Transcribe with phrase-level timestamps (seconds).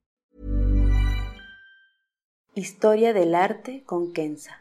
[2.53, 4.59] Historia del arte con Kenza.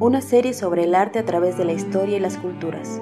[0.00, 3.00] Una serie sobre el arte a través de la historia y las culturas.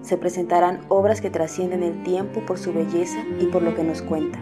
[0.00, 4.00] Se presentarán obras que trascienden el tiempo por su belleza y por lo que nos
[4.00, 4.40] cuenta.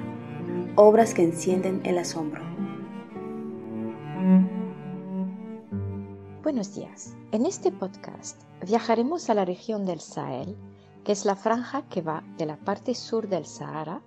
[0.77, 2.45] Obras que encienden el asombro.
[6.45, 7.12] Buenos días.
[7.33, 10.56] En este podcast viajaremos a la región del Sahel,
[11.03, 14.00] que es la franja que va de la parte sur del Sahara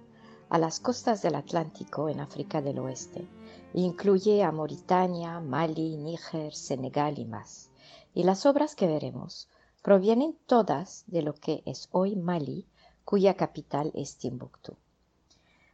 [0.49, 3.27] a las costas del Atlántico en África del Oeste.
[3.73, 7.69] Incluye a Mauritania, Mali, Níger, Senegal y más.
[8.13, 9.47] Y las obras que veremos
[9.81, 12.65] provienen todas de lo que es hoy Mali,
[13.05, 14.75] cuya capital es Timbuktu.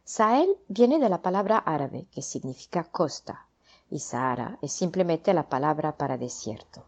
[0.04, 3.48] Sahel viene de la palabra árabe que significa costa
[3.90, 6.84] y Sahara es simplemente la palabra para desierto.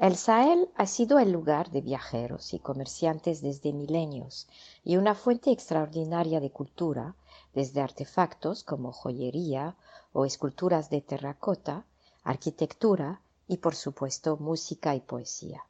[0.00, 4.48] El Sahel ha sido el lugar de viajeros y comerciantes desde milenios
[4.82, 7.14] y una fuente extraordinaria de cultura,
[7.54, 9.76] desde artefactos como joyería
[10.12, 11.86] o esculturas de terracota,
[12.24, 15.62] arquitectura y, por supuesto, música y poesía.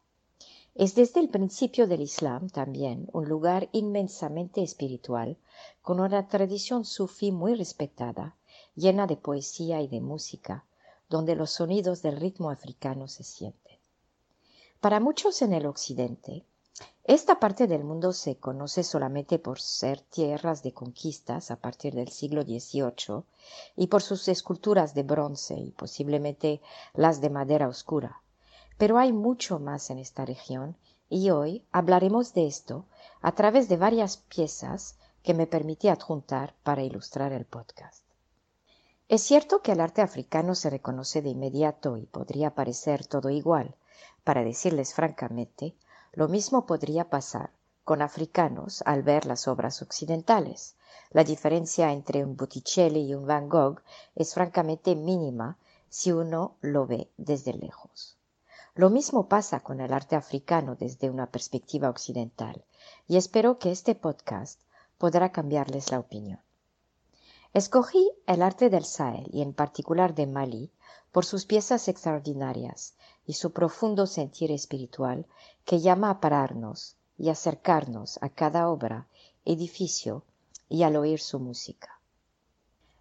[0.75, 5.37] Es desde el principio del Islam también un lugar inmensamente espiritual,
[5.83, 8.37] con una tradición sufí muy respetada,
[8.75, 10.65] llena de poesía y de música,
[11.11, 13.64] donde los sonidos del ritmo africano se sienten.
[14.85, 16.45] Para muchos en el Occidente,
[17.05, 22.11] esta parte del mundo se conoce solamente por ser tierras de conquistas a partir del
[22.11, 23.23] siglo XVIII
[23.77, 26.61] y por sus esculturas de bronce y posiblemente
[26.93, 28.21] las de madera oscura.
[28.77, 30.77] Pero hay mucho más en esta región
[31.09, 32.85] y hoy hablaremos de esto
[33.23, 38.05] a través de varias piezas que me permití adjuntar para ilustrar el podcast.
[39.09, 43.77] Es cierto que el arte africano se reconoce de inmediato y podría parecer todo igual,
[44.25, 45.75] para decirles francamente,
[46.13, 47.51] lo mismo podría pasar
[47.85, 50.77] con africanos al ver las obras occidentales.
[51.11, 53.83] La diferencia entre un Botticelli y un Van Gogh
[54.15, 58.17] es francamente mínima si uno lo ve desde lejos.
[58.75, 62.65] Lo mismo pasa con el arte africano desde una perspectiva occidental,
[63.07, 64.61] y espero que este podcast
[64.99, 66.41] podrá cambiarles la opinión.
[67.53, 70.73] Escogí el arte del Sahel y en particular de Mali
[71.13, 72.95] por sus piezas extraordinarias
[73.27, 75.27] y su profundo sentir espiritual
[75.65, 79.07] que llama a pararnos y acercarnos a cada obra,
[79.45, 80.25] edificio
[80.69, 82.01] y al oír su música.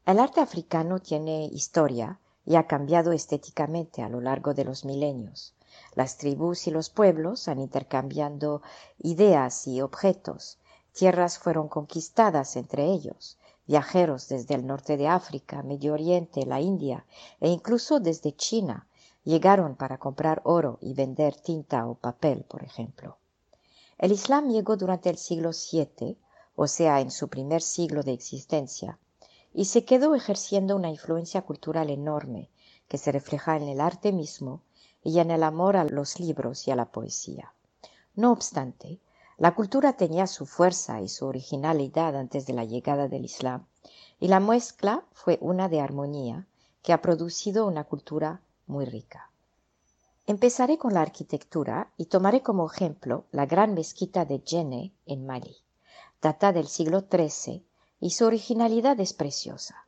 [0.06, 5.54] El arte africano tiene historia y ha cambiado estéticamente a lo largo de los milenios.
[5.96, 8.62] Las tribus y los pueblos han intercambiando
[9.00, 10.58] ideas y objetos.
[10.92, 13.38] Tierras fueron conquistadas entre ellos.
[13.66, 17.06] Viajeros desde el norte de África, Medio Oriente, la India
[17.40, 18.88] e incluso desde China
[19.24, 23.18] llegaron para comprar oro y vender tinta o papel, por ejemplo.
[23.98, 26.18] El Islam llegó durante el siglo VII,
[26.56, 29.00] o sea, en su primer siglo de existencia,
[29.54, 32.50] y se quedó ejerciendo una influencia cultural enorme
[32.88, 34.62] que se refleja en el arte mismo
[35.04, 37.54] y en el amor a los libros y a la poesía.
[38.16, 39.00] No obstante,
[39.38, 43.66] la cultura tenía su fuerza y su originalidad antes de la llegada del Islam,
[44.20, 46.48] y la mezcla fue una de armonía
[46.82, 48.42] que ha producido una cultura
[48.74, 49.30] muy rica.
[50.26, 55.58] Empezaré con la arquitectura y tomaré como ejemplo la gran mezquita de Djenné en Mali.
[56.22, 57.64] Data del siglo XIII
[58.00, 59.86] y su originalidad es preciosa.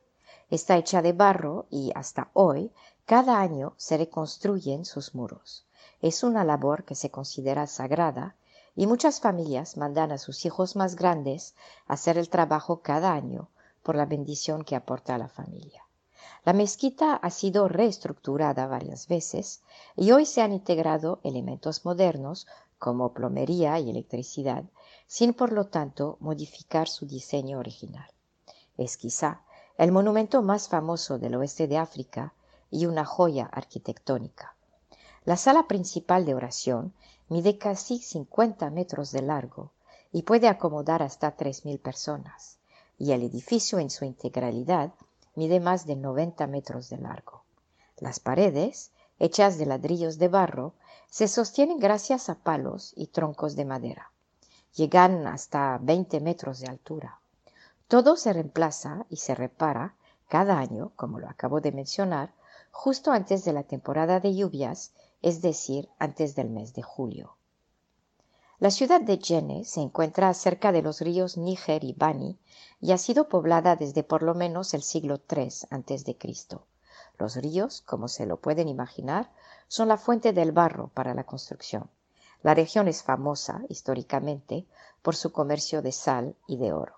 [0.50, 2.70] Está hecha de barro y hasta hoy
[3.06, 5.66] cada año se reconstruyen sus muros.
[6.00, 8.36] Es una labor que se considera sagrada
[8.76, 11.56] y muchas familias mandan a sus hijos más grandes
[11.88, 13.48] a hacer el trabajo cada año
[13.82, 15.85] por la bendición que aporta a la familia.
[16.44, 19.62] La mezquita ha sido reestructurada varias veces
[19.96, 22.46] y hoy se han integrado elementos modernos
[22.78, 24.64] como plomería y electricidad,
[25.06, 28.10] sin por lo tanto modificar su diseño original.
[28.76, 29.42] Es quizá
[29.78, 32.32] el monumento más famoso del oeste de África
[32.70, 34.56] y una joya arquitectónica.
[35.24, 36.94] La sala principal de oración
[37.28, 39.72] mide casi 50 metros de largo
[40.12, 42.58] y puede acomodar hasta 3.000 personas,
[42.98, 44.92] y el edificio en su integralidad
[45.36, 47.44] mide más de 90 metros de largo.
[47.98, 50.74] Las paredes, hechas de ladrillos de barro,
[51.08, 54.10] se sostienen gracias a palos y troncos de madera.
[54.74, 57.20] Llegan hasta 20 metros de altura.
[57.88, 59.94] Todo se reemplaza y se repara
[60.28, 62.34] cada año, como lo acabo de mencionar,
[62.72, 64.92] justo antes de la temporada de lluvias
[65.22, 67.35] es decir, antes del mes de julio.
[68.58, 72.38] La ciudad de Jenne se encuentra cerca de los ríos Níger y Bani
[72.80, 76.16] y ha sido poblada desde por lo menos el siglo III a.C.
[77.18, 79.30] Los ríos, como se lo pueden imaginar,
[79.68, 81.90] son la fuente del barro para la construcción.
[82.42, 84.66] La región es famosa, históricamente,
[85.02, 86.94] por su comercio de sal y de oro.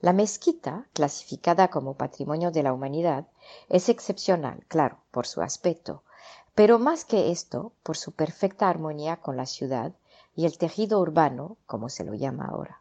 [0.00, 3.26] La mezquita, clasificada como Patrimonio de la Humanidad,
[3.68, 6.04] es excepcional, claro, por su aspecto,
[6.54, 9.92] pero más que esto, por su perfecta armonía con la ciudad
[10.36, 12.80] y el tejido urbano, como se lo llama ahora.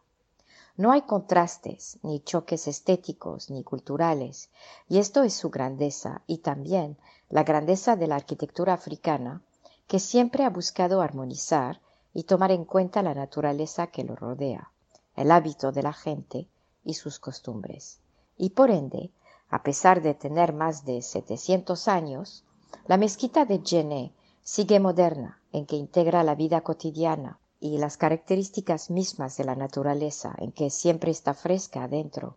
[0.75, 4.49] No hay contrastes, ni choques estéticos, ni culturales,
[4.89, 6.97] y esto es su grandeza y también
[7.29, 9.43] la grandeza de la arquitectura africana,
[9.87, 11.79] que siempre ha buscado armonizar
[12.11, 14.71] y tomar en cuenta la naturaleza que lo rodea,
[15.15, 16.47] el hábito de la gente
[16.83, 17.99] y sus costumbres.
[18.35, 19.11] Y por ende,
[19.49, 22.45] a pesar de tener más de 700 años,
[22.87, 24.11] la mezquita de Djenné
[24.41, 30.35] sigue moderna en que integra la vida cotidiana y las características mismas de la naturaleza
[30.37, 32.35] en que siempre está fresca adentro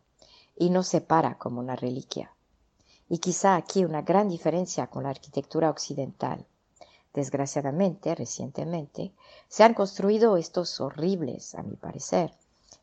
[0.54, 2.32] y no se para como una reliquia.
[3.08, 6.46] Y quizá aquí una gran diferencia con la arquitectura occidental.
[7.12, 9.12] Desgraciadamente, recientemente,
[9.48, 12.32] se han construido estos horribles, a mi parecer,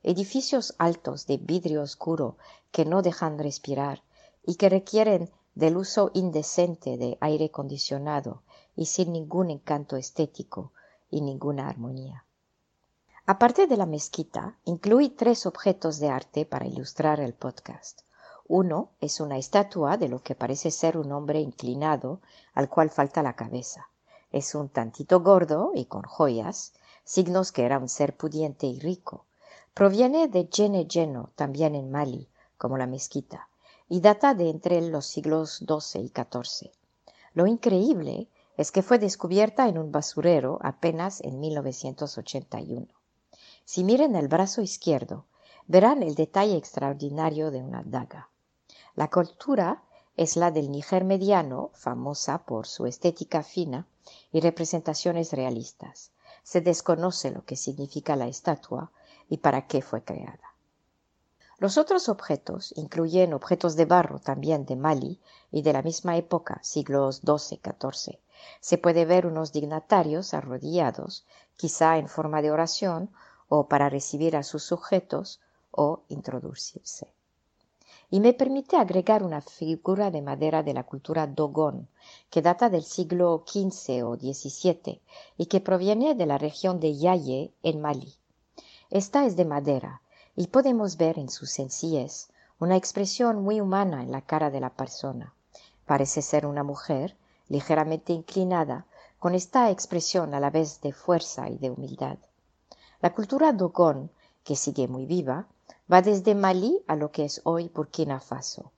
[0.04, 2.36] edificios altos de vidrio oscuro
[2.72, 4.04] que no dejan respirar
[4.46, 8.44] y que requieren del uso indecente de aire acondicionado
[8.76, 10.74] y sin ningún encanto estético
[11.10, 12.26] y ninguna armonía.
[13.26, 18.02] Aparte de la mezquita, incluí tres objetos de arte para ilustrar el podcast.
[18.50, 22.20] Uno es una estatua de lo que parece ser un hombre inclinado
[22.54, 23.88] al cual falta la cabeza.
[24.34, 26.74] Es un tantito gordo y con joyas,
[27.06, 29.24] signos que era un ser pudiente y rico.
[29.74, 32.28] Proviene de Gene Geno, también en Mali,
[32.58, 33.48] como la mezquita
[33.88, 36.72] y data de entre los siglos XII y XIV.
[37.34, 38.28] Lo increíble
[38.58, 42.88] es que fue descubierta en un basurero apenas en 1981.
[43.66, 45.26] Si miren el brazo izquierdo,
[45.68, 48.30] verán el detalle extraordinario de una daga.
[48.96, 49.84] La cultura
[50.18, 53.88] es la del Níger mediano, famosa por su estética fina
[54.32, 56.12] y representaciones realistas.
[56.44, 58.92] Se desconoce lo que significa la estatua
[59.30, 60.54] y para qué fue creada.
[61.58, 66.60] Los otros objetos incluyen objetos de barro también de Mali y de la misma época,
[66.62, 68.20] siglos XII-XIV.
[68.60, 71.26] Se puede ver unos dignatarios arrodillados,
[71.56, 73.10] quizá en forma de oración
[73.50, 75.40] o para recibir a sus sujetos
[75.72, 77.08] o introducirse.
[78.10, 81.88] Y me permite agregar una figura de madera de la cultura Dogon,
[82.30, 85.02] que data del siglo XV o XVII
[85.38, 88.14] y que proviene de la región de Yaye en Mali.
[88.90, 90.02] Esta es de madera
[90.36, 92.30] y podemos ver en su sencillez
[92.60, 95.34] una expresión muy humana en la cara de la persona.
[95.86, 97.18] Parece ser una mujer
[97.50, 98.86] ligeramente inclinada,
[99.20, 102.18] con esta expresión a la vez de fuerza y de humildad.
[103.04, 104.10] La cultura Dogon,
[104.46, 105.46] que sigue muy viva,
[105.92, 108.72] va desde Malí a lo que es hoy Burkina Faso.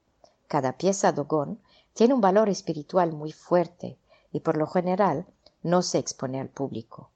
[0.48, 1.60] Cada pieza Dogon
[1.94, 3.96] tiene un valor espiritual muy fuerte
[4.32, 5.26] y por lo general
[5.62, 7.08] no se expone al público.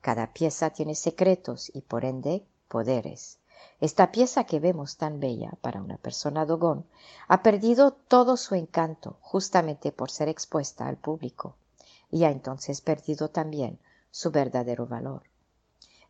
[0.00, 3.40] Cada pieza tiene secretos y por ende poderes.
[3.80, 6.86] Esta pieza que vemos tan bella para una persona dogón
[7.26, 11.56] ha perdido todo su encanto justamente por ser expuesta al público
[12.08, 13.80] y ha entonces perdido también
[14.12, 15.31] su verdadero valor.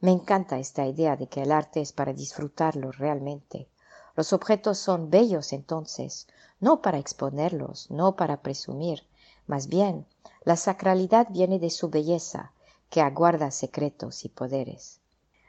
[0.02, 3.68] Me encanta esta idea de que el arte es para disfrutarlo realmente.
[4.16, 6.26] Los objetos son bellos entonces,
[6.58, 9.04] no para exponerlos, no para presumir,
[9.46, 10.04] más bien
[10.44, 12.52] la sacralidad viene de su belleza,
[12.90, 15.00] que aguarda secretos y poderes.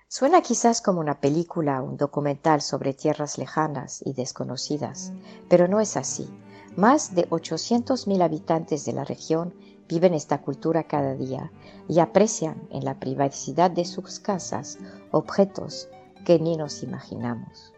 [0.08, 5.12] Suena quizás como una película o un documental sobre tierras lejanas y desconocidas,
[5.50, 6.30] pero no es así.
[6.78, 9.56] Más de 800.000 habitantes de la región
[9.94, 11.52] viven esta cultura cada día
[11.88, 14.80] y aprecian en la privacidad de sus casas
[15.12, 15.88] objetos
[16.26, 17.74] que ni nos imaginamos.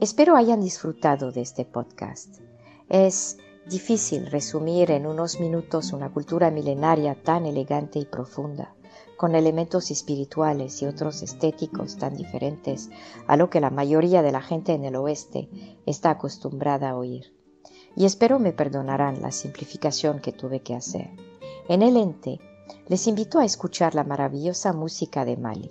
[0.00, 2.40] Espero hayan disfrutado de este podcast.
[2.90, 3.38] Es
[3.70, 8.74] difícil resumir en unos minutos una cultura milenaria tan elegante y profunda
[9.16, 12.90] con elementos espirituales y otros estéticos tan diferentes
[13.26, 15.48] a lo que la mayoría de la gente en el oeste
[15.86, 17.37] está acostumbrada a oír.
[17.96, 21.10] Y espero me perdonarán la simplificación que tuve que hacer.
[21.68, 22.40] En el ente
[22.86, 25.70] les invito a escuchar la maravillosa música de Mali.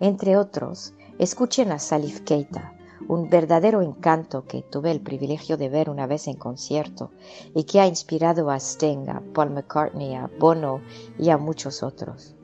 [0.00, 2.74] Entre otros, escuchen a Salif Keita,
[3.08, 7.10] un verdadero encanto que tuve el privilegio de ver una vez en concierto
[7.54, 10.80] y que ha inspirado a Sting, a Paul McCartney, a Bono
[11.18, 12.34] y a muchos otros.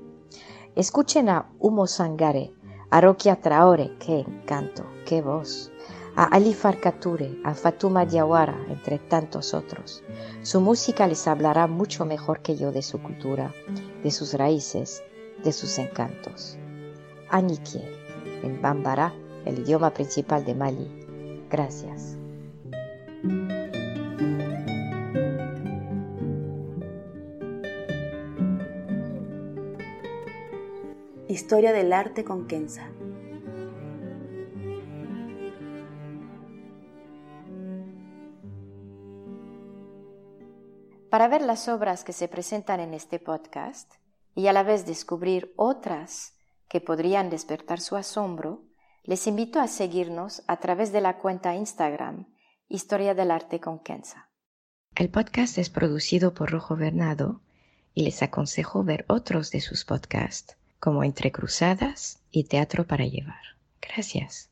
[0.76, 2.52] Escuchen a Humo Sangare,
[2.90, 5.70] a Rokia Traore, qué encanto, qué voz,
[6.16, 10.02] a Ali Farkature, a Fatuma Diawara, entre tantos otros.
[10.42, 13.54] Su música les hablará mucho mejor que yo de su cultura,
[14.02, 15.02] de sus raíces,
[15.42, 16.58] de sus encantos.
[17.30, 17.82] Anikie,
[18.42, 19.14] en Bambara,
[19.46, 21.46] el idioma principal de Mali.
[21.50, 22.16] Gracias.
[31.28, 32.90] Historia del arte con Kenza.
[41.12, 43.96] Para ver las obras que se presentan en este podcast
[44.34, 46.32] y a la vez descubrir otras
[46.70, 48.62] que podrían despertar su asombro,
[49.04, 52.32] les invito a seguirnos a través de la cuenta Instagram
[52.66, 54.30] Historia del Arte con Kenza.
[54.94, 57.42] El podcast es producido por Rojo Bernado
[57.92, 63.58] y les aconsejo ver otros de sus podcasts como Entre Cruzadas y Teatro para Llevar.
[63.82, 64.51] Gracias.